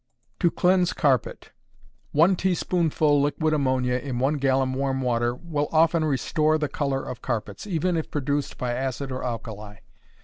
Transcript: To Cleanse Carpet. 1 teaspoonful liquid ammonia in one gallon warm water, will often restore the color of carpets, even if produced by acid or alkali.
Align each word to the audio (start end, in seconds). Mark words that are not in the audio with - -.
To 0.39 0.49
Cleanse 0.49 0.93
Carpet. 0.93 1.51
1 2.13 2.35
teaspoonful 2.35 3.21
liquid 3.21 3.53
ammonia 3.53 3.99
in 3.99 4.17
one 4.17 4.37
gallon 4.39 4.73
warm 4.73 5.01
water, 5.01 5.35
will 5.35 5.69
often 5.71 6.03
restore 6.03 6.57
the 6.57 6.67
color 6.67 7.05
of 7.05 7.21
carpets, 7.21 7.67
even 7.67 7.95
if 7.95 8.09
produced 8.09 8.57
by 8.57 8.73
acid 8.73 9.11
or 9.11 9.23
alkali. 9.23 9.75